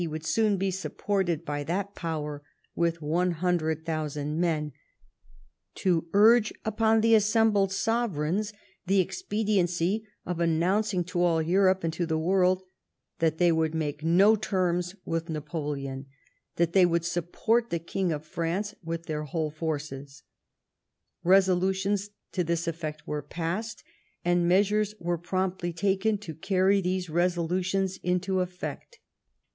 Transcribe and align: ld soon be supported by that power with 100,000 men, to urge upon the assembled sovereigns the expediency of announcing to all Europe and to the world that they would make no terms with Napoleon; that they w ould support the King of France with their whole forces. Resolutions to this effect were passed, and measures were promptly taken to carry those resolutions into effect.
ld 0.03 0.23
soon 0.25 0.57
be 0.57 0.71
supported 0.71 1.45
by 1.45 1.63
that 1.63 1.93
power 1.93 2.41
with 2.73 3.03
100,000 3.03 4.39
men, 4.39 4.71
to 5.75 6.07
urge 6.13 6.51
upon 6.65 7.01
the 7.01 7.13
assembled 7.13 7.71
sovereigns 7.71 8.51
the 8.87 8.99
expediency 8.99 10.03
of 10.25 10.39
announcing 10.39 11.03
to 11.03 11.21
all 11.21 11.39
Europe 11.39 11.83
and 11.83 11.93
to 11.93 12.07
the 12.07 12.17
world 12.17 12.63
that 13.19 13.37
they 13.37 13.51
would 13.51 13.75
make 13.75 14.03
no 14.03 14.35
terms 14.35 14.95
with 15.05 15.29
Napoleon; 15.29 16.07
that 16.55 16.73
they 16.73 16.81
w 16.81 16.95
ould 16.95 17.05
support 17.05 17.69
the 17.69 17.77
King 17.77 18.11
of 18.11 18.25
France 18.25 18.73
with 18.83 19.05
their 19.05 19.25
whole 19.25 19.51
forces. 19.51 20.23
Resolutions 21.23 22.09
to 22.31 22.43
this 22.43 22.67
effect 22.67 23.05
were 23.05 23.21
passed, 23.21 23.83
and 24.25 24.47
measures 24.47 24.95
were 24.99 25.19
promptly 25.19 25.71
taken 25.71 26.17
to 26.17 26.33
carry 26.33 26.81
those 26.81 27.07
resolutions 27.07 27.97
into 28.01 28.39
effect. 28.39 28.97